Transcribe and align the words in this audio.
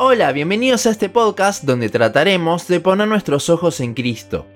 Hola, 0.00 0.30
bienvenidos 0.30 0.86
a 0.86 0.90
este 0.90 1.08
podcast 1.08 1.64
donde 1.64 1.88
trataremos 1.88 2.68
de 2.68 2.78
poner 2.78 3.08
nuestros 3.08 3.50
ojos 3.50 3.80
en 3.80 3.94
Cristo. 3.94 4.46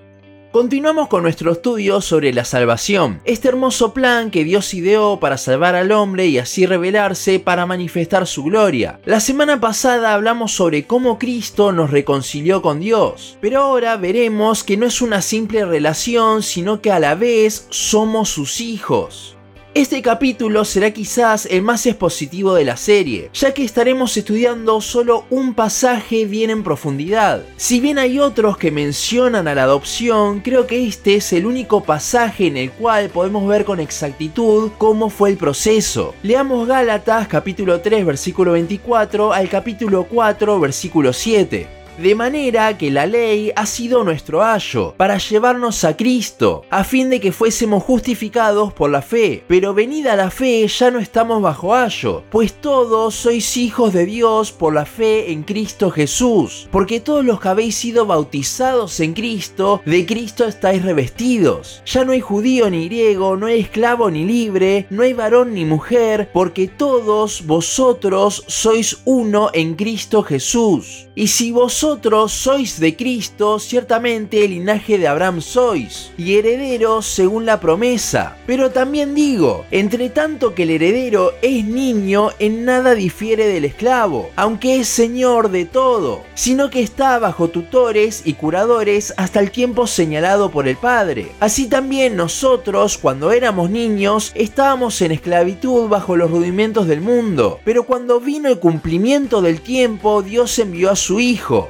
Continuamos 0.53 1.09
con 1.09 1.21
nuestro 1.21 1.51
estudio 1.51 1.99
sobre 1.99 2.31
la 2.31 2.45
salvación, 2.45 3.19
este 3.25 3.49
hermoso 3.49 3.93
plan 3.93 4.31
que 4.31 4.45
Dios 4.45 4.73
ideó 4.73 5.19
para 5.19 5.37
salvar 5.37 5.75
al 5.75 5.91
hombre 5.91 6.27
y 6.27 6.37
así 6.37 6.65
revelarse 6.65 7.41
para 7.41 7.65
manifestar 7.65 8.25
su 8.25 8.45
gloria. 8.45 9.01
La 9.03 9.19
semana 9.19 9.59
pasada 9.59 10.13
hablamos 10.13 10.53
sobre 10.53 10.87
cómo 10.87 11.19
Cristo 11.19 11.73
nos 11.73 11.91
reconcilió 11.91 12.61
con 12.61 12.79
Dios, 12.79 13.37
pero 13.41 13.63
ahora 13.63 13.97
veremos 13.97 14.63
que 14.63 14.77
no 14.77 14.85
es 14.85 15.01
una 15.01 15.21
simple 15.21 15.65
relación, 15.65 16.41
sino 16.41 16.79
que 16.79 16.93
a 16.93 17.01
la 17.01 17.15
vez 17.15 17.67
somos 17.69 18.29
sus 18.29 18.61
hijos. 18.61 19.35
Este 19.75 20.03
capítulo 20.03 20.65
será 20.65 20.91
quizás 20.91 21.47
el 21.47 21.63
más 21.63 21.87
expositivo 21.87 22.53
de 22.53 22.63
la 22.63 22.77
serie, 22.77 23.31
ya 23.33 23.55
que 23.55 23.63
estaremos 23.63 24.15
estudiando 24.15 24.79
solo 24.81 25.25
un 25.31 25.55
pasaje 25.55 26.25
bien 26.27 26.51
en 26.51 26.61
profundidad. 26.61 27.41
Si 27.57 27.79
bien 27.79 27.97
hay 27.97 28.19
otros 28.19 28.55
que 28.55 28.69
mencionan 28.69 29.47
a 29.47 29.55
la 29.55 29.63
adopción, 29.63 30.41
creo 30.41 30.67
que 30.67 30.87
este 30.87 31.15
es 31.15 31.33
el 31.33 31.47
único 31.47 31.81
pasaje 31.81 32.45
en 32.45 32.57
el 32.57 32.69
cual 32.69 33.09
podemos 33.09 33.47
ver 33.47 33.65
con 33.65 33.79
exactitud 33.79 34.69
cómo 34.77 35.09
fue 35.09 35.31
el 35.31 35.37
proceso. 35.37 36.13
Leamos 36.21 36.67
Gálatas 36.67 37.27
capítulo 37.27 37.81
3 37.81 38.05
versículo 38.05 38.51
24 38.51 39.33
al 39.33 39.49
capítulo 39.49 40.03
4 40.03 40.59
versículo 40.59 41.13
7. 41.13 41.82
De 41.97 42.15
manera 42.15 42.75
que 42.75 42.89
la 42.89 43.05
ley 43.05 43.51
ha 43.55 43.67
sido 43.67 44.03
nuestro 44.03 44.43
ayo 44.43 44.95
para 44.97 45.19
llevarnos 45.19 45.83
a 45.83 45.95
Cristo, 45.95 46.65
a 46.71 46.83
fin 46.83 47.11
de 47.11 47.19
que 47.19 47.31
fuésemos 47.31 47.83
justificados 47.83 48.73
por 48.73 48.89
la 48.89 49.03
fe. 49.03 49.43
Pero 49.47 49.75
venida 49.75 50.15
la 50.15 50.31
fe 50.31 50.67
ya 50.67 50.89
no 50.89 50.97
estamos 50.97 51.39
bajo 51.43 51.75
ayo, 51.75 52.23
pues 52.31 52.53
todos 52.53 53.13
sois 53.13 53.57
hijos 53.57 53.93
de 53.93 54.07
Dios 54.07 54.51
por 54.51 54.73
la 54.73 54.87
fe 54.87 55.31
en 55.31 55.43
Cristo 55.43 55.91
Jesús. 55.91 56.67
Porque 56.71 56.99
todos 56.99 57.23
los 57.23 57.39
que 57.39 57.49
habéis 57.49 57.75
sido 57.75 58.07
bautizados 58.07 58.99
en 58.99 59.13
Cristo, 59.13 59.81
de 59.85 60.03
Cristo 60.07 60.45
estáis 60.45 60.81
revestidos. 60.81 61.83
Ya 61.85 62.03
no 62.05 62.13
hay 62.13 62.21
judío 62.21 62.71
ni 62.71 62.85
griego, 62.85 63.37
no 63.37 63.45
hay 63.45 63.59
esclavo 63.59 64.09
ni 64.09 64.25
libre, 64.25 64.87
no 64.89 65.03
hay 65.03 65.13
varón 65.13 65.53
ni 65.53 65.63
mujer, 65.63 66.31
porque 66.33 66.67
todos 66.67 67.45
vosotros 67.45 68.43
sois 68.47 68.97
uno 69.05 69.51
en 69.53 69.75
Cristo 69.75 70.23
Jesús. 70.23 71.07
Y 71.13 71.27
si 71.27 71.51
vosotros 71.51 71.82
sois 72.29 72.79
de 72.79 72.95
Cristo, 72.95 73.59
ciertamente 73.59 74.45
el 74.45 74.51
linaje 74.51 74.97
de 74.97 75.05
Abraham 75.05 75.41
sois, 75.41 76.11
y 76.17 76.37
herederos 76.37 77.05
según 77.05 77.45
la 77.45 77.59
promesa. 77.59 78.37
Pero 78.47 78.71
también 78.71 79.13
digo, 79.13 79.65
entre 79.69 80.09
tanto 80.09 80.55
que 80.55 80.63
el 80.63 80.69
heredero 80.69 81.33
es 81.41 81.65
niño, 81.65 82.29
en 82.39 82.63
nada 82.63 82.95
difiere 82.95 83.47
del 83.47 83.65
esclavo, 83.65 84.29
aunque 84.37 84.79
es 84.79 84.87
señor 84.87 85.51
de 85.51 85.65
todo, 85.65 86.21
sino 86.35 86.69
que 86.69 86.81
está 86.81 87.19
bajo 87.19 87.49
tutores 87.49 88.21
y 88.23 88.35
curadores 88.35 89.13
hasta 89.17 89.41
el 89.41 89.51
tiempo 89.51 89.85
señalado 89.85 90.51
por 90.51 90.69
el 90.69 90.77
Padre. 90.77 91.33
Así 91.41 91.67
también 91.67 92.15
nosotros, 92.15 92.97
cuando 92.97 93.33
éramos 93.33 93.69
niños, 93.69 94.31
estábamos 94.35 95.01
en 95.01 95.11
esclavitud 95.11 95.89
bajo 95.89 96.15
los 96.15 96.31
rudimentos 96.31 96.87
del 96.87 97.01
mundo, 97.01 97.59
pero 97.65 97.83
cuando 97.83 98.21
vino 98.21 98.47
el 98.47 98.59
cumplimiento 98.59 99.41
del 99.41 99.59
tiempo, 99.59 100.21
Dios 100.21 100.57
envió 100.59 100.89
a 100.89 100.95
su 100.95 101.19
Hijo, 101.19 101.69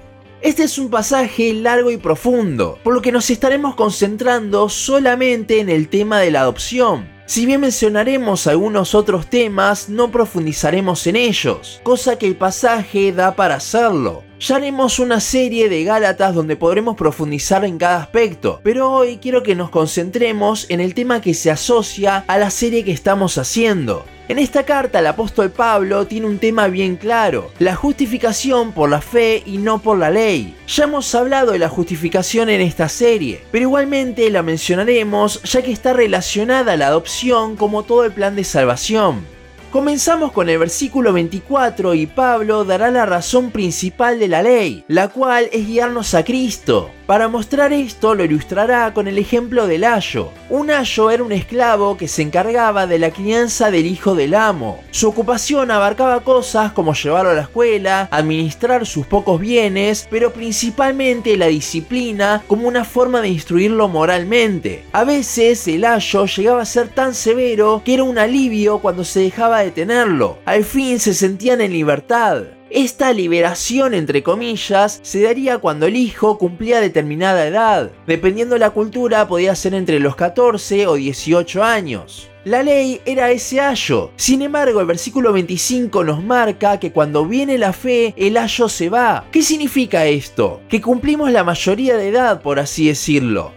Este 0.41 0.63
es 0.63 0.79
un 0.79 0.89
pasaje 0.89 1.53
largo 1.53 1.91
y 1.91 1.97
profundo, 1.97 2.79
por 2.83 2.95
lo 2.95 3.01
que 3.03 3.11
nos 3.11 3.29
estaremos 3.29 3.75
concentrando 3.75 4.69
solamente 4.69 5.59
en 5.59 5.69
el 5.69 5.87
tema 5.87 6.19
de 6.19 6.31
la 6.31 6.41
adopción. 6.41 7.07
Si 7.27 7.45
bien 7.45 7.61
mencionaremos 7.61 8.47
algunos 8.47 8.95
otros 8.95 9.29
temas, 9.29 9.87
no 9.87 10.09
profundizaremos 10.09 11.05
en 11.05 11.15
ellos, 11.15 11.79
cosa 11.83 12.17
que 12.17 12.25
el 12.25 12.35
pasaje 12.35 13.11
da 13.11 13.35
para 13.35 13.55
hacerlo. 13.55 14.23
Ya 14.41 14.55
haremos 14.55 14.97
una 14.97 15.19
serie 15.19 15.69
de 15.69 15.83
Gálatas 15.83 16.33
donde 16.33 16.55
podremos 16.55 16.95
profundizar 16.95 17.63
en 17.63 17.77
cada 17.77 18.01
aspecto, 18.01 18.59
pero 18.63 18.91
hoy 18.91 19.19
quiero 19.21 19.43
que 19.43 19.53
nos 19.53 19.69
concentremos 19.69 20.65
en 20.71 20.79
el 20.79 20.95
tema 20.95 21.21
que 21.21 21.35
se 21.35 21.51
asocia 21.51 22.25
a 22.25 22.39
la 22.39 22.49
serie 22.49 22.83
que 22.83 22.91
estamos 22.91 23.37
haciendo. 23.37 24.03
En 24.29 24.39
esta 24.39 24.63
carta 24.63 24.97
el 24.97 25.05
apóstol 25.05 25.51
Pablo 25.51 26.07
tiene 26.07 26.25
un 26.25 26.39
tema 26.39 26.69
bien 26.69 26.95
claro, 26.95 27.51
la 27.59 27.75
justificación 27.75 28.71
por 28.71 28.89
la 28.89 29.01
fe 29.01 29.43
y 29.45 29.59
no 29.59 29.79
por 29.79 29.99
la 29.99 30.09
ley. 30.09 30.55
Ya 30.67 30.85
hemos 30.85 31.13
hablado 31.13 31.51
de 31.51 31.59
la 31.59 31.69
justificación 31.69 32.49
en 32.49 32.61
esta 32.61 32.89
serie, 32.89 33.43
pero 33.51 33.65
igualmente 33.65 34.27
la 34.31 34.41
mencionaremos 34.41 35.43
ya 35.43 35.61
que 35.61 35.71
está 35.71 35.93
relacionada 35.93 36.73
a 36.73 36.77
la 36.77 36.87
adopción 36.87 37.57
como 37.57 37.83
todo 37.83 38.05
el 38.05 38.11
plan 38.11 38.35
de 38.35 38.43
salvación. 38.43 39.23
Comenzamos 39.71 40.33
con 40.33 40.49
el 40.49 40.57
versículo 40.59 41.13
24 41.13 41.93
y 41.93 42.05
Pablo 42.05 42.65
dará 42.65 42.91
la 42.91 43.05
razón 43.05 43.51
principal 43.51 44.19
de 44.19 44.27
la 44.27 44.43
ley, 44.43 44.83
la 44.89 45.07
cual 45.07 45.47
es 45.53 45.65
guiarnos 45.65 46.13
a 46.13 46.25
Cristo. 46.25 46.91
Para 47.11 47.27
mostrar 47.27 47.73
esto 47.73 48.15
lo 48.15 48.23
ilustrará 48.23 48.93
con 48.93 49.05
el 49.05 49.17
ejemplo 49.17 49.67
del 49.67 49.83
ayo. 49.83 50.31
Un 50.49 50.71
ayo 50.71 51.11
era 51.11 51.21
un 51.21 51.33
esclavo 51.33 51.97
que 51.97 52.07
se 52.07 52.21
encargaba 52.21 52.87
de 52.87 52.99
la 52.99 53.11
crianza 53.11 53.69
del 53.69 53.85
hijo 53.85 54.15
del 54.15 54.33
amo. 54.33 54.81
Su 54.91 55.09
ocupación 55.09 55.71
abarcaba 55.71 56.21
cosas 56.21 56.71
como 56.71 56.93
llevarlo 56.93 57.31
a 57.31 57.33
la 57.33 57.41
escuela, 57.41 58.07
administrar 58.11 58.85
sus 58.85 59.05
pocos 59.07 59.41
bienes, 59.41 60.07
pero 60.09 60.31
principalmente 60.31 61.35
la 61.35 61.47
disciplina 61.47 62.43
como 62.47 62.65
una 62.65 62.85
forma 62.85 63.19
de 63.19 63.27
instruirlo 63.27 63.89
moralmente. 63.89 64.85
A 64.93 65.03
veces 65.03 65.67
el 65.67 65.83
ayo 65.83 66.25
llegaba 66.27 66.61
a 66.61 66.65
ser 66.65 66.87
tan 66.87 67.13
severo 67.13 67.81
que 67.83 67.95
era 67.95 68.03
un 68.03 68.19
alivio 68.19 68.79
cuando 68.79 69.03
se 69.03 69.19
dejaba 69.19 69.59
de 69.59 69.71
tenerlo. 69.71 70.37
Al 70.45 70.63
fin 70.63 70.97
se 70.97 71.13
sentían 71.13 71.59
en 71.59 71.73
libertad. 71.73 72.43
Esta 72.73 73.11
liberación, 73.11 73.93
entre 73.93 74.23
comillas, 74.23 75.01
se 75.03 75.21
daría 75.21 75.57
cuando 75.57 75.87
el 75.87 75.97
hijo 75.97 76.37
cumplía 76.37 76.79
determinada 76.79 77.45
edad. 77.45 77.91
Dependiendo 78.07 78.55
de 78.55 78.59
la 78.59 78.69
cultura, 78.69 79.27
podía 79.27 79.55
ser 79.55 79.73
entre 79.73 79.99
los 79.99 80.15
14 80.15 80.87
o 80.87 80.93
18 80.93 81.63
años. 81.65 82.29
La 82.45 82.63
ley 82.63 83.01
era 83.03 83.29
ese 83.29 83.59
ayo. 83.59 84.11
Sin 84.15 84.41
embargo, 84.41 84.79
el 84.79 84.85
versículo 84.85 85.33
25 85.33 86.05
nos 86.05 86.23
marca 86.23 86.79
que 86.79 86.93
cuando 86.93 87.25
viene 87.25 87.57
la 87.57 87.73
fe, 87.73 88.13
el 88.15 88.37
ayo 88.37 88.69
se 88.69 88.87
va. 88.87 89.25
¿Qué 89.33 89.41
significa 89.41 90.05
esto? 90.05 90.61
Que 90.69 90.79
cumplimos 90.79 91.29
la 91.29 91.43
mayoría 91.43 91.97
de 91.97 92.07
edad, 92.07 92.41
por 92.41 92.57
así 92.57 92.87
decirlo. 92.87 93.51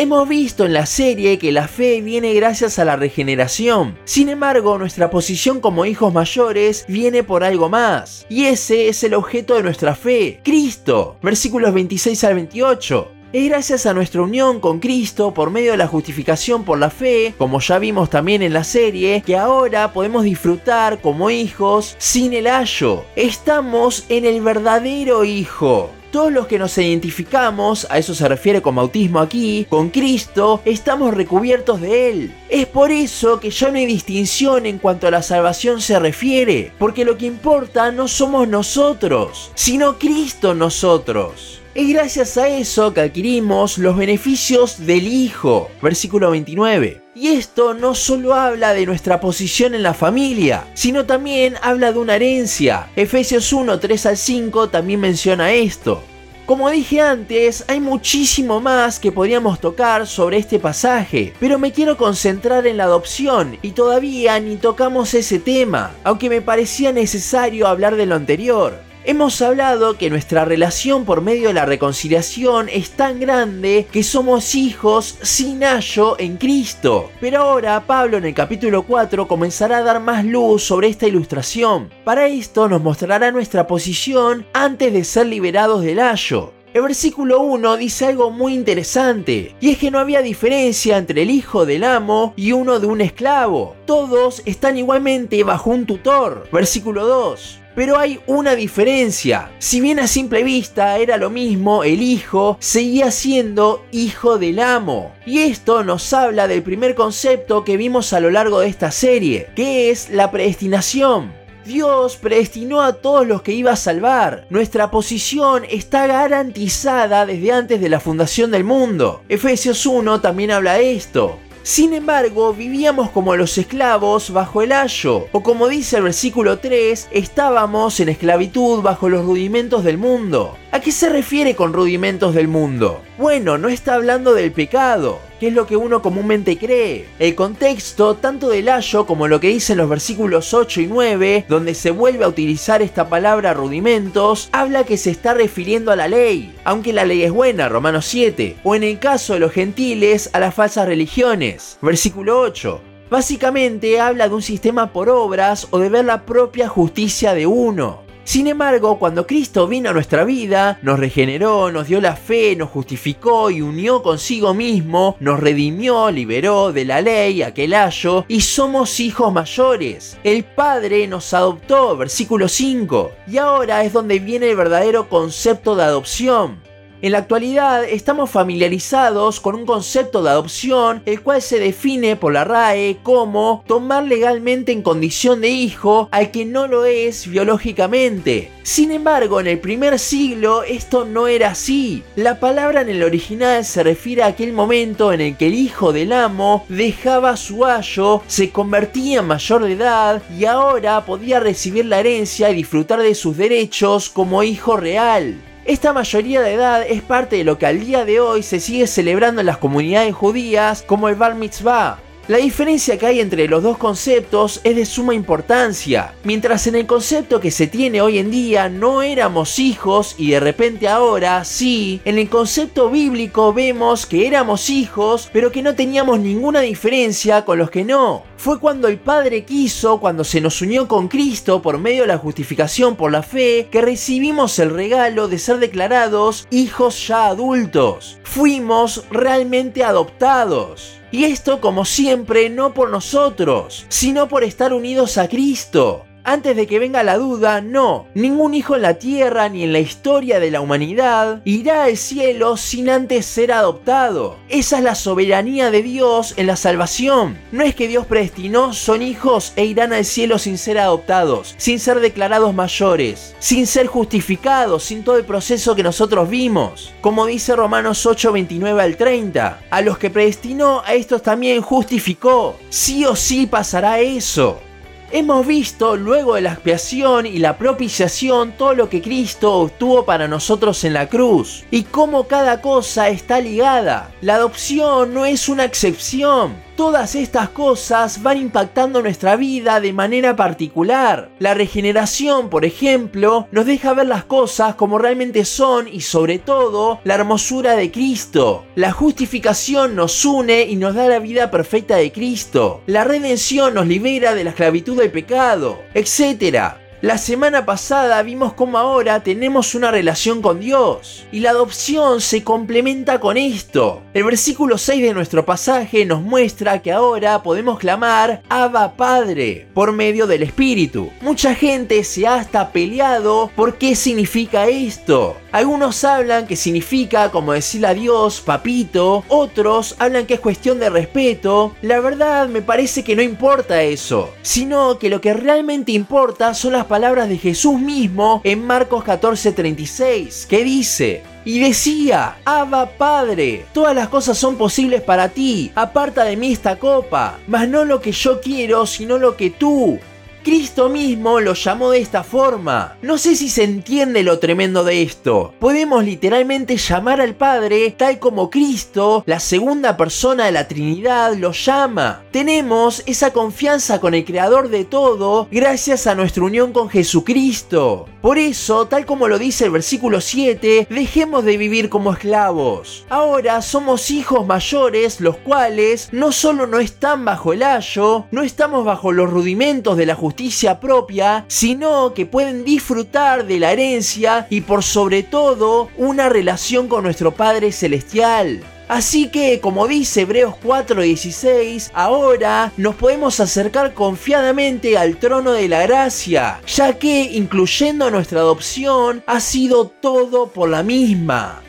Hemos 0.00 0.28
visto 0.28 0.64
en 0.64 0.74
la 0.74 0.86
serie 0.86 1.40
que 1.40 1.50
la 1.50 1.66
fe 1.66 2.00
viene 2.00 2.32
gracias 2.32 2.78
a 2.78 2.84
la 2.84 2.94
regeneración. 2.94 3.98
Sin 4.04 4.28
embargo, 4.28 4.78
nuestra 4.78 5.10
posición 5.10 5.60
como 5.60 5.86
hijos 5.86 6.14
mayores 6.14 6.84
viene 6.86 7.24
por 7.24 7.42
algo 7.42 7.68
más. 7.68 8.24
Y 8.28 8.44
ese 8.44 8.86
es 8.86 9.02
el 9.02 9.14
objeto 9.14 9.56
de 9.56 9.64
nuestra 9.64 9.96
fe, 9.96 10.40
Cristo. 10.44 11.16
Versículos 11.20 11.74
26 11.74 12.22
al 12.22 12.34
28. 12.36 13.10
Es 13.32 13.48
gracias 13.48 13.86
a 13.86 13.92
nuestra 13.92 14.22
unión 14.22 14.60
con 14.60 14.78
Cristo 14.78 15.34
por 15.34 15.50
medio 15.50 15.72
de 15.72 15.78
la 15.78 15.88
justificación 15.88 16.62
por 16.62 16.78
la 16.78 16.90
fe, 16.90 17.34
como 17.36 17.58
ya 17.58 17.80
vimos 17.80 18.08
también 18.08 18.42
en 18.42 18.52
la 18.52 18.62
serie, 18.62 19.24
que 19.26 19.36
ahora 19.36 19.92
podemos 19.92 20.22
disfrutar 20.22 21.00
como 21.00 21.28
hijos 21.28 21.96
sin 21.98 22.34
el 22.34 22.46
ayo. 22.46 23.04
Estamos 23.16 24.04
en 24.08 24.26
el 24.26 24.42
verdadero 24.42 25.24
Hijo. 25.24 25.90
Todos 26.10 26.32
los 26.32 26.46
que 26.46 26.58
nos 26.58 26.76
identificamos, 26.78 27.86
a 27.90 27.98
eso 27.98 28.14
se 28.14 28.26
refiere 28.28 28.62
con 28.62 28.74
bautismo 28.74 29.20
aquí, 29.20 29.66
con 29.68 29.90
Cristo, 29.90 30.62
estamos 30.64 31.12
recubiertos 31.12 31.82
de 31.82 32.10
Él. 32.10 32.34
Es 32.48 32.66
por 32.66 32.90
eso 32.90 33.40
que 33.40 33.50
ya 33.50 33.70
no 33.70 33.76
hay 33.76 33.84
distinción 33.84 34.64
en 34.64 34.78
cuanto 34.78 35.06
a 35.06 35.10
la 35.10 35.22
salvación 35.22 35.82
se 35.82 35.98
refiere, 35.98 36.72
porque 36.78 37.04
lo 37.04 37.18
que 37.18 37.26
importa 37.26 37.92
no 37.92 38.08
somos 38.08 38.48
nosotros, 38.48 39.50
sino 39.54 39.98
Cristo 39.98 40.54
nosotros. 40.54 41.57
Es 41.74 41.86
gracias 41.90 42.38
a 42.38 42.48
eso 42.48 42.94
que 42.94 43.02
adquirimos 43.02 43.76
los 43.76 43.96
beneficios 43.96 44.86
del 44.86 45.06
Hijo. 45.06 45.70
Versículo 45.82 46.30
29. 46.30 47.02
Y 47.14 47.28
esto 47.28 47.74
no 47.74 47.94
solo 47.94 48.34
habla 48.34 48.72
de 48.72 48.86
nuestra 48.86 49.20
posición 49.20 49.74
en 49.74 49.82
la 49.82 49.92
familia, 49.92 50.66
sino 50.72 51.04
también 51.04 51.56
habla 51.60 51.92
de 51.92 51.98
una 51.98 52.16
herencia. 52.16 52.88
Efesios 52.96 53.52
1, 53.52 53.78
3 53.78 54.06
al 54.06 54.16
5 54.16 54.68
también 54.70 55.00
menciona 55.00 55.52
esto. 55.52 56.02
Como 56.46 56.70
dije 56.70 57.02
antes, 57.02 57.62
hay 57.68 57.78
muchísimo 57.78 58.58
más 58.58 58.98
que 58.98 59.12
podríamos 59.12 59.60
tocar 59.60 60.06
sobre 60.06 60.38
este 60.38 60.58
pasaje, 60.58 61.34
pero 61.38 61.58
me 61.58 61.72
quiero 61.72 61.98
concentrar 61.98 62.66
en 62.66 62.78
la 62.78 62.84
adopción 62.84 63.58
y 63.60 63.72
todavía 63.72 64.40
ni 64.40 64.56
tocamos 64.56 65.12
ese 65.12 65.38
tema, 65.38 65.90
aunque 66.04 66.30
me 66.30 66.40
parecía 66.40 66.90
necesario 66.90 67.66
hablar 67.66 67.96
de 67.96 68.06
lo 68.06 68.14
anterior. 68.14 68.87
Hemos 69.08 69.40
hablado 69.40 69.96
que 69.96 70.10
nuestra 70.10 70.44
relación 70.44 71.06
por 71.06 71.22
medio 71.22 71.48
de 71.48 71.54
la 71.54 71.64
reconciliación 71.64 72.68
es 72.68 72.90
tan 72.90 73.18
grande 73.18 73.86
que 73.90 74.02
somos 74.02 74.54
hijos 74.54 75.16
sin 75.22 75.64
ayo 75.64 76.16
en 76.18 76.36
Cristo. 76.36 77.08
Pero 77.18 77.40
ahora 77.40 77.86
Pablo 77.86 78.18
en 78.18 78.26
el 78.26 78.34
capítulo 78.34 78.82
4 78.82 79.26
comenzará 79.26 79.78
a 79.78 79.82
dar 79.82 80.00
más 80.00 80.26
luz 80.26 80.62
sobre 80.62 80.88
esta 80.88 81.06
ilustración. 81.06 81.88
Para 82.04 82.26
esto 82.26 82.68
nos 82.68 82.82
mostrará 82.82 83.32
nuestra 83.32 83.66
posición 83.66 84.44
antes 84.52 84.92
de 84.92 85.02
ser 85.04 85.24
liberados 85.24 85.82
del 85.82 86.00
ayo. 86.00 86.52
El 86.74 86.82
versículo 86.82 87.40
1 87.40 87.78
dice 87.78 88.04
algo 88.04 88.30
muy 88.30 88.52
interesante, 88.52 89.56
y 89.58 89.70
es 89.70 89.78
que 89.78 89.90
no 89.90 90.00
había 90.00 90.20
diferencia 90.20 90.98
entre 90.98 91.22
el 91.22 91.30
hijo 91.30 91.64
del 91.64 91.84
amo 91.84 92.34
y 92.36 92.52
uno 92.52 92.78
de 92.78 92.86
un 92.86 93.00
esclavo. 93.00 93.74
Todos 93.86 94.42
están 94.44 94.76
igualmente 94.76 95.42
bajo 95.44 95.70
un 95.70 95.86
tutor. 95.86 96.46
Versículo 96.52 97.06
2. 97.06 97.57
Pero 97.78 97.96
hay 97.96 98.18
una 98.26 98.56
diferencia. 98.56 99.52
Si 99.60 99.80
bien 99.80 100.00
a 100.00 100.08
simple 100.08 100.42
vista 100.42 100.98
era 100.98 101.16
lo 101.16 101.30
mismo, 101.30 101.84
el 101.84 102.02
hijo 102.02 102.56
seguía 102.58 103.12
siendo 103.12 103.86
hijo 103.92 104.36
del 104.36 104.58
amo. 104.58 105.12
Y 105.24 105.38
esto 105.38 105.84
nos 105.84 106.12
habla 106.12 106.48
del 106.48 106.64
primer 106.64 106.96
concepto 106.96 107.62
que 107.62 107.76
vimos 107.76 108.12
a 108.12 108.18
lo 108.18 108.32
largo 108.32 108.58
de 108.58 108.66
esta 108.66 108.90
serie, 108.90 109.50
que 109.54 109.90
es 109.90 110.10
la 110.10 110.32
predestinación. 110.32 111.32
Dios 111.64 112.16
predestinó 112.16 112.82
a 112.82 112.94
todos 112.94 113.24
los 113.28 113.42
que 113.42 113.52
iba 113.52 113.70
a 113.70 113.76
salvar. 113.76 114.48
Nuestra 114.50 114.90
posición 114.90 115.62
está 115.70 116.08
garantizada 116.08 117.26
desde 117.26 117.52
antes 117.52 117.80
de 117.80 117.88
la 117.88 118.00
fundación 118.00 118.50
del 118.50 118.64
mundo. 118.64 119.22
Efesios 119.28 119.86
1 119.86 120.20
también 120.20 120.50
habla 120.50 120.74
de 120.74 120.96
esto. 120.96 121.38
Sin 121.62 121.92
embargo, 121.92 122.54
vivíamos 122.54 123.10
como 123.10 123.36
los 123.36 123.58
esclavos 123.58 124.32
bajo 124.32 124.62
el 124.62 124.72
ayo, 124.72 125.26
o 125.32 125.42
como 125.42 125.68
dice 125.68 125.98
el 125.98 126.04
versículo 126.04 126.58
3, 126.58 127.08
estábamos 127.12 128.00
en 128.00 128.08
esclavitud 128.08 128.82
bajo 128.82 129.08
los 129.08 129.24
rudimentos 129.24 129.84
del 129.84 129.98
mundo. 129.98 130.56
¿A 130.70 130.80
qué 130.80 130.92
se 130.92 131.08
refiere 131.08 131.56
con 131.56 131.72
rudimentos 131.72 132.34
del 132.34 132.46
mundo? 132.46 133.00
Bueno, 133.16 133.56
no 133.56 133.70
está 133.70 133.94
hablando 133.94 134.34
del 134.34 134.52
pecado, 134.52 135.18
que 135.40 135.48
es 135.48 135.54
lo 135.54 135.66
que 135.66 135.78
uno 135.78 136.02
comúnmente 136.02 136.58
cree. 136.58 137.06
El 137.18 137.34
contexto, 137.34 138.16
tanto 138.16 138.50
del 138.50 138.68
ayo 138.68 139.06
como 139.06 139.28
lo 139.28 139.40
que 139.40 139.48
dicen 139.48 139.78
los 139.78 139.88
versículos 139.88 140.52
8 140.52 140.82
y 140.82 140.86
9, 140.86 141.46
donde 141.48 141.72
se 141.72 141.90
vuelve 141.90 142.24
a 142.24 142.28
utilizar 142.28 142.82
esta 142.82 143.08
palabra 143.08 143.54
rudimentos, 143.54 144.50
habla 144.52 144.84
que 144.84 144.98
se 144.98 145.10
está 145.10 145.32
refiriendo 145.32 145.90
a 145.90 145.96
la 145.96 146.06
ley, 146.06 146.54
aunque 146.64 146.92
la 146.92 147.06
ley 147.06 147.22
es 147.22 147.32
buena, 147.32 147.70
Romanos 147.70 148.04
7, 148.04 148.58
o 148.62 148.74
en 148.74 148.82
el 148.82 148.98
caso 148.98 149.32
de 149.32 149.40
los 149.40 149.52
gentiles, 149.52 150.28
a 150.34 150.38
las 150.38 150.54
falsas 150.54 150.86
religiones, 150.86 151.78
versículo 151.80 152.40
8. 152.40 152.82
Básicamente 153.08 154.00
habla 154.00 154.28
de 154.28 154.34
un 154.34 154.42
sistema 154.42 154.92
por 154.92 155.08
obras 155.08 155.66
o 155.70 155.78
de 155.78 155.88
ver 155.88 156.04
la 156.04 156.26
propia 156.26 156.68
justicia 156.68 157.32
de 157.32 157.46
uno. 157.46 158.06
Sin 158.28 158.46
embargo, 158.46 158.98
cuando 158.98 159.26
Cristo 159.26 159.66
vino 159.66 159.88
a 159.88 159.94
nuestra 159.94 160.22
vida, 160.22 160.78
nos 160.82 160.98
regeneró, 160.98 161.72
nos 161.72 161.88
dio 161.88 161.98
la 161.98 162.14
fe, 162.14 162.54
nos 162.56 162.68
justificó 162.68 163.50
y 163.50 163.62
unió 163.62 164.02
consigo 164.02 164.52
mismo, 164.52 165.16
nos 165.18 165.40
redimió, 165.40 166.10
liberó 166.10 166.70
de 166.70 166.84
la 166.84 167.00
ley, 167.00 167.40
aquel 167.40 167.72
ayo, 167.72 168.26
y 168.28 168.42
somos 168.42 169.00
hijos 169.00 169.32
mayores. 169.32 170.18
El 170.24 170.44
Padre 170.44 171.06
nos 171.06 171.32
adoptó, 171.32 171.96
versículo 171.96 172.48
5. 172.48 173.12
Y 173.28 173.38
ahora 173.38 173.82
es 173.82 173.94
donde 173.94 174.18
viene 174.18 174.50
el 174.50 174.56
verdadero 174.56 175.08
concepto 175.08 175.74
de 175.74 175.84
adopción. 175.84 176.67
En 177.00 177.12
la 177.12 177.18
actualidad 177.18 177.84
estamos 177.84 178.28
familiarizados 178.28 179.38
con 179.38 179.54
un 179.54 179.66
concepto 179.66 180.20
de 180.20 180.30
adopción 180.30 181.00
el 181.06 181.22
cual 181.22 181.40
se 181.40 181.60
define 181.60 182.16
por 182.16 182.32
la 182.32 182.42
RAE 182.42 182.98
como 183.04 183.62
tomar 183.68 184.02
legalmente 184.02 184.72
en 184.72 184.82
condición 184.82 185.40
de 185.40 185.48
hijo 185.48 186.08
al 186.10 186.32
que 186.32 186.44
no 186.44 186.66
lo 186.66 186.86
es 186.86 187.28
biológicamente. 187.28 188.50
Sin 188.64 188.90
embargo, 188.90 189.38
en 189.38 189.46
el 189.46 189.60
primer 189.60 190.00
siglo 190.00 190.64
esto 190.64 191.04
no 191.04 191.28
era 191.28 191.52
así. 191.52 192.02
La 192.16 192.40
palabra 192.40 192.80
en 192.80 192.88
el 192.88 193.04
original 193.04 193.64
se 193.64 193.84
refiere 193.84 194.24
a 194.24 194.26
aquel 194.26 194.52
momento 194.52 195.12
en 195.12 195.20
el 195.20 195.36
que 195.36 195.46
el 195.46 195.54
hijo 195.54 195.92
del 195.92 196.12
amo 196.12 196.66
dejaba 196.68 197.36
su 197.36 197.64
ayo, 197.64 198.22
se 198.26 198.50
convertía 198.50 199.20
en 199.20 199.28
mayor 199.28 199.62
de 199.62 199.74
edad 199.74 200.20
y 200.36 200.46
ahora 200.46 201.04
podía 201.06 201.38
recibir 201.38 201.86
la 201.86 202.00
herencia 202.00 202.50
y 202.50 202.56
disfrutar 202.56 203.00
de 203.00 203.14
sus 203.14 203.36
derechos 203.36 204.08
como 204.08 204.42
hijo 204.42 204.76
real. 204.76 205.44
Esta 205.68 205.92
mayoría 205.92 206.40
de 206.40 206.54
edad 206.54 206.82
es 206.88 207.02
parte 207.02 207.36
de 207.36 207.44
lo 207.44 207.58
que 207.58 207.66
al 207.66 207.80
día 207.80 208.06
de 208.06 208.20
hoy 208.20 208.42
se 208.42 208.58
sigue 208.58 208.86
celebrando 208.86 209.42
en 209.42 209.46
las 209.46 209.58
comunidades 209.58 210.14
judías 210.14 210.80
como 210.80 211.10
el 211.10 211.14
Bar 211.14 211.34
Mitzvah. 211.34 211.98
La 212.28 212.36
diferencia 212.36 212.98
que 212.98 213.06
hay 213.06 213.20
entre 213.20 213.48
los 213.48 213.62
dos 213.62 213.78
conceptos 213.78 214.60
es 214.62 214.76
de 214.76 214.84
suma 214.84 215.14
importancia. 215.14 216.12
Mientras 216.24 216.66
en 216.66 216.74
el 216.74 216.84
concepto 216.84 217.40
que 217.40 217.50
se 217.50 217.68
tiene 217.68 218.02
hoy 218.02 218.18
en 218.18 218.30
día 218.30 218.68
no 218.68 219.00
éramos 219.00 219.58
hijos 219.58 220.14
y 220.18 220.32
de 220.32 220.38
repente 220.38 220.88
ahora 220.88 221.42
sí, 221.46 222.02
en 222.04 222.18
el 222.18 222.28
concepto 222.28 222.90
bíblico 222.90 223.54
vemos 223.54 224.04
que 224.04 224.26
éramos 224.26 224.68
hijos 224.68 225.30
pero 225.32 225.50
que 225.50 225.62
no 225.62 225.74
teníamos 225.74 226.20
ninguna 226.20 226.60
diferencia 226.60 227.46
con 227.46 227.56
los 227.56 227.70
que 227.70 227.86
no. 227.86 228.24
Fue 228.36 228.60
cuando 228.60 228.88
el 228.88 228.98
Padre 228.98 229.46
quiso, 229.46 229.98
cuando 229.98 230.22
se 230.22 230.42
nos 230.42 230.60
unió 230.60 230.86
con 230.86 231.08
Cristo 231.08 231.62
por 231.62 231.78
medio 231.78 232.02
de 232.02 232.08
la 232.08 232.18
justificación 232.18 232.96
por 232.96 233.10
la 233.10 233.22
fe, 233.22 233.68
que 233.70 233.80
recibimos 233.80 234.58
el 234.58 234.68
regalo 234.68 235.28
de 235.28 235.38
ser 235.38 235.60
declarados 235.60 236.46
hijos 236.50 237.08
ya 237.08 237.28
adultos. 237.28 238.18
Fuimos 238.22 239.04
realmente 239.10 239.82
adoptados. 239.82 240.97
Y 241.10 241.24
esto, 241.24 241.60
como 241.60 241.84
siempre, 241.84 242.50
no 242.50 242.74
por 242.74 242.90
nosotros, 242.90 243.86
sino 243.88 244.28
por 244.28 244.44
estar 244.44 244.72
unidos 244.72 245.16
a 245.16 245.28
Cristo. 245.28 246.07
Antes 246.30 246.54
de 246.56 246.66
que 246.66 246.78
venga 246.78 247.02
la 247.02 247.16
duda, 247.16 247.62
no, 247.62 248.06
ningún 248.12 248.52
hijo 248.52 248.76
en 248.76 248.82
la 248.82 248.98
tierra 248.98 249.48
ni 249.48 249.64
en 249.64 249.72
la 249.72 249.78
historia 249.78 250.38
de 250.38 250.50
la 250.50 250.60
humanidad 250.60 251.40
irá 251.46 251.84
al 251.84 251.96
cielo 251.96 252.58
sin 252.58 252.90
antes 252.90 253.24
ser 253.24 253.50
adoptado. 253.50 254.36
Esa 254.50 254.76
es 254.76 254.84
la 254.84 254.94
soberanía 254.94 255.70
de 255.70 255.82
Dios 255.82 256.34
en 256.36 256.46
la 256.46 256.56
salvación. 256.56 257.38
No 257.50 257.64
es 257.64 257.74
que 257.74 257.88
Dios 257.88 258.04
predestinó, 258.04 258.74
son 258.74 259.00
hijos 259.00 259.54
e 259.56 259.64
irán 259.64 259.94
al 259.94 260.04
cielo 260.04 260.38
sin 260.38 260.58
ser 260.58 260.78
adoptados, 260.78 261.54
sin 261.56 261.80
ser 261.80 261.98
declarados 262.00 262.52
mayores, 262.52 263.34
sin 263.38 263.66
ser 263.66 263.86
justificados, 263.86 264.84
sin 264.84 265.04
todo 265.04 265.16
el 265.16 265.24
proceso 265.24 265.74
que 265.74 265.82
nosotros 265.82 266.28
vimos. 266.28 266.92
Como 267.00 267.24
dice 267.24 267.56
Romanos 267.56 268.04
8, 268.04 268.32
29 268.32 268.82
al 268.82 268.98
30, 268.98 269.60
a 269.70 269.80
los 269.80 269.96
que 269.96 270.10
predestinó, 270.10 270.82
a 270.84 270.92
estos 270.92 271.22
también 271.22 271.62
justificó. 271.62 272.54
Sí 272.68 273.06
o 273.06 273.16
sí 273.16 273.46
pasará 273.46 274.00
eso. 274.00 274.60
Hemos 275.10 275.46
visto 275.46 275.96
luego 275.96 276.34
de 276.34 276.42
la 276.42 276.52
expiación 276.52 277.24
y 277.24 277.38
la 277.38 277.56
propiciación 277.56 278.52
todo 278.52 278.74
lo 278.74 278.90
que 278.90 279.00
Cristo 279.00 279.54
obtuvo 279.54 280.04
para 280.04 280.28
nosotros 280.28 280.84
en 280.84 280.92
la 280.92 281.08
cruz 281.08 281.64
y 281.70 281.84
cómo 281.84 282.28
cada 282.28 282.60
cosa 282.60 283.08
está 283.08 283.40
ligada. 283.40 284.12
La 284.20 284.34
adopción 284.34 285.14
no 285.14 285.24
es 285.24 285.48
una 285.48 285.64
excepción. 285.64 286.67
Todas 286.78 287.16
estas 287.16 287.48
cosas 287.48 288.22
van 288.22 288.38
impactando 288.38 289.02
nuestra 289.02 289.34
vida 289.34 289.80
de 289.80 289.92
manera 289.92 290.36
particular. 290.36 291.28
La 291.40 291.52
regeneración, 291.52 292.50
por 292.50 292.64
ejemplo, 292.64 293.48
nos 293.50 293.66
deja 293.66 293.94
ver 293.94 294.06
las 294.06 294.22
cosas 294.22 294.76
como 294.76 294.96
realmente 294.96 295.44
son 295.44 295.88
y 295.88 296.02
sobre 296.02 296.38
todo 296.38 297.00
la 297.02 297.16
hermosura 297.16 297.74
de 297.74 297.90
Cristo. 297.90 298.64
La 298.76 298.92
justificación 298.92 299.96
nos 299.96 300.24
une 300.24 300.66
y 300.66 300.76
nos 300.76 300.94
da 300.94 301.08
la 301.08 301.18
vida 301.18 301.50
perfecta 301.50 301.96
de 301.96 302.12
Cristo. 302.12 302.82
La 302.86 303.02
redención 303.02 303.74
nos 303.74 303.88
libera 303.88 304.36
de 304.36 304.44
la 304.44 304.50
esclavitud 304.50 304.96
del 304.96 305.10
pecado, 305.10 305.80
etc. 305.94 306.76
La 307.00 307.16
semana 307.16 307.64
pasada 307.64 308.20
vimos 308.24 308.54
cómo 308.54 308.76
ahora 308.76 309.22
tenemos 309.22 309.76
una 309.76 309.92
relación 309.92 310.42
con 310.42 310.58
Dios 310.58 311.28
y 311.30 311.38
la 311.38 311.50
adopción 311.50 312.20
se 312.20 312.42
complementa 312.42 313.20
con 313.20 313.36
esto. 313.36 314.02
El 314.14 314.24
versículo 314.24 314.78
6 314.78 315.02
de 315.02 315.14
nuestro 315.14 315.44
pasaje 315.44 316.04
nos 316.04 316.22
muestra 316.22 316.82
que 316.82 316.90
ahora 316.90 317.40
podemos 317.44 317.78
clamar 317.78 318.42
Abba 318.48 318.96
Padre 318.96 319.68
por 319.74 319.92
medio 319.92 320.26
del 320.26 320.42
Espíritu. 320.42 321.10
Mucha 321.20 321.54
gente 321.54 322.02
se 322.02 322.26
ha 322.26 322.34
hasta 322.34 322.72
peleado 322.72 323.52
por 323.54 323.78
qué 323.78 323.94
significa 323.94 324.66
esto. 324.66 325.36
Algunos 325.52 326.02
hablan 326.02 326.48
que 326.48 326.56
significa 326.56 327.30
como 327.30 327.52
decirle 327.52 327.86
a 327.86 327.94
Dios, 327.94 328.40
papito, 328.40 329.24
otros 329.28 329.94
hablan 330.00 330.26
que 330.26 330.34
es 330.34 330.40
cuestión 330.40 330.80
de 330.80 330.90
respeto. 330.90 331.76
La 331.80 332.00
verdad 332.00 332.48
me 332.48 332.60
parece 332.60 333.04
que 333.04 333.14
no 333.14 333.22
importa 333.22 333.82
eso, 333.82 334.34
sino 334.42 334.98
que 334.98 335.08
lo 335.08 335.20
que 335.20 335.32
realmente 335.32 335.92
importa 335.92 336.52
son 336.54 336.72
las 336.72 336.87
palabras 336.88 337.28
de 337.28 337.38
Jesús 337.38 337.78
mismo 337.80 338.40
en 338.42 338.66
Marcos 338.66 339.04
14:36, 339.04 340.46
que 340.46 340.64
dice, 340.64 341.22
y 341.44 341.60
decía, 341.60 342.38
Abba 342.44 342.90
Padre, 342.98 343.64
todas 343.72 343.94
las 343.94 344.08
cosas 344.08 344.36
son 344.36 344.56
posibles 344.56 345.02
para 345.02 345.28
ti, 345.28 345.70
aparta 345.74 346.24
de 346.24 346.36
mí 346.36 346.52
esta 346.52 346.76
copa, 346.76 347.38
mas 347.46 347.68
no 347.68 347.84
lo 347.84 348.00
que 348.00 348.12
yo 348.12 348.40
quiero, 348.40 348.86
sino 348.86 349.18
lo 349.18 349.36
que 349.36 349.50
tú. 349.50 349.98
Cristo 350.42 350.88
mismo 350.88 351.40
lo 351.40 351.54
llamó 351.54 351.90
de 351.90 352.00
esta 352.00 352.22
forma. 352.22 352.96
No 353.02 353.18
sé 353.18 353.36
si 353.36 353.48
se 353.48 353.64
entiende 353.64 354.22
lo 354.22 354.38
tremendo 354.38 354.84
de 354.84 355.02
esto. 355.02 355.52
Podemos 355.58 356.04
literalmente 356.04 356.76
llamar 356.76 357.20
al 357.20 357.34
Padre 357.34 357.94
tal 357.96 358.18
como 358.18 358.50
Cristo, 358.50 359.22
la 359.26 359.40
segunda 359.40 359.96
persona 359.96 360.46
de 360.46 360.52
la 360.52 360.68
Trinidad, 360.68 361.34
lo 361.34 361.52
llama. 361.52 362.22
Tenemos 362.30 363.02
esa 363.06 363.32
confianza 363.32 364.00
con 364.00 364.14
el 364.14 364.24
Creador 364.24 364.68
de 364.68 364.84
todo 364.84 365.48
gracias 365.50 366.06
a 366.06 366.14
nuestra 366.14 366.44
unión 366.44 366.72
con 366.72 366.88
Jesucristo. 366.88 368.06
Por 368.20 368.38
eso, 368.38 368.86
tal 368.86 369.06
como 369.06 369.28
lo 369.28 369.38
dice 369.38 369.66
el 369.66 369.70
versículo 369.70 370.20
7, 370.20 370.88
dejemos 370.90 371.44
de 371.44 371.56
vivir 371.56 371.88
como 371.88 372.12
esclavos. 372.12 373.06
Ahora 373.08 373.62
somos 373.62 374.10
hijos 374.10 374.46
mayores, 374.46 375.20
los 375.20 375.36
cuales 375.36 376.08
no 376.12 376.32
solo 376.32 376.66
no 376.66 376.78
están 376.78 377.24
bajo 377.24 377.52
el 377.52 377.62
ayo, 377.62 378.26
no 378.30 378.42
estamos 378.42 378.84
bajo 378.84 379.12
los 379.12 379.30
rudimentos 379.30 379.96
de 379.96 380.06
la 380.06 380.14
justicia 380.38 380.78
propia, 380.78 381.44
sino 381.48 382.14
que 382.14 382.24
pueden 382.24 382.64
disfrutar 382.64 383.44
de 383.44 383.58
la 383.58 383.72
herencia 383.72 384.46
y 384.48 384.60
por 384.60 384.84
sobre 384.84 385.24
todo 385.24 385.88
una 385.96 386.28
relación 386.28 386.86
con 386.86 387.02
nuestro 387.02 387.32
Padre 387.32 387.72
Celestial. 387.72 388.62
Así 388.86 389.30
que, 389.30 389.58
como 389.58 389.88
dice 389.88 390.20
Hebreos 390.20 390.54
4:16, 390.62 391.90
ahora 391.92 392.72
nos 392.76 392.94
podemos 392.94 393.40
acercar 393.40 393.94
confiadamente 393.94 394.96
al 394.96 395.16
trono 395.16 395.50
de 395.50 395.66
la 395.66 395.82
gracia, 395.82 396.60
ya 396.68 396.92
que, 396.92 397.22
incluyendo 397.32 398.08
nuestra 398.08 398.38
adopción, 398.38 399.24
ha 399.26 399.40
sido 399.40 399.88
todo 399.88 400.50
por 400.50 400.68
la 400.68 400.84
misma. 400.84 401.62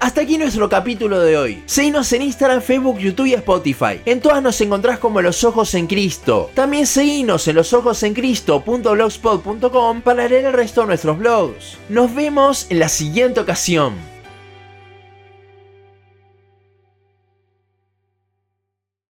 Hasta 0.00 0.22
aquí 0.22 0.38
nuestro 0.38 0.68
capítulo 0.68 1.20
de 1.20 1.36
hoy. 1.36 1.62
Seguinos 1.66 2.12
en 2.12 2.22
Instagram, 2.22 2.62
Facebook, 2.62 2.98
YouTube 2.98 3.26
y 3.26 3.34
Spotify. 3.34 4.00
En 4.04 4.20
todas 4.20 4.42
nos 4.42 4.60
encontrás 4.60 4.98
como 4.98 5.22
Los 5.22 5.44
Ojos 5.44 5.72
en 5.74 5.86
Cristo. 5.86 6.50
También 6.54 6.86
seguinos 6.86 7.46
en 7.48 7.56
losojosencristo.blogspot.com 7.56 10.02
para 10.02 10.28
leer 10.28 10.44
el 10.46 10.52
resto 10.52 10.80
de 10.82 10.88
nuestros 10.88 11.18
blogs. 11.18 11.78
Nos 11.88 12.14
vemos 12.14 12.66
en 12.70 12.78
la 12.78 12.88
siguiente 12.88 13.40
ocasión. 13.40 14.13